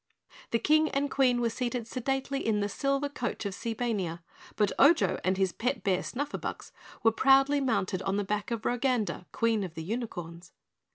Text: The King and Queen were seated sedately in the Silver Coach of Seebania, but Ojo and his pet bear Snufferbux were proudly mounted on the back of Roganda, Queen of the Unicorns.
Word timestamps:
The 0.49 0.57
King 0.57 0.89
and 0.89 1.11
Queen 1.11 1.41
were 1.41 1.51
seated 1.51 1.85
sedately 1.85 2.43
in 2.43 2.59
the 2.59 2.67
Silver 2.67 3.07
Coach 3.07 3.45
of 3.45 3.53
Seebania, 3.53 4.23
but 4.55 4.71
Ojo 4.79 5.19
and 5.23 5.37
his 5.37 5.51
pet 5.51 5.83
bear 5.83 6.01
Snufferbux 6.01 6.71
were 7.03 7.11
proudly 7.11 7.61
mounted 7.61 8.01
on 8.01 8.17
the 8.17 8.23
back 8.23 8.49
of 8.49 8.65
Roganda, 8.65 9.27
Queen 9.31 9.63
of 9.63 9.75
the 9.75 9.83
Unicorns. 9.83 10.53